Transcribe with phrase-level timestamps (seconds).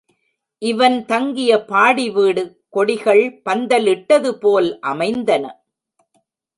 [0.61, 2.43] இவன் தங்கிய பாடி வீடு
[2.69, 5.45] கொடிகள் பந்தல் இட்டதுபோல் அமைந்தன.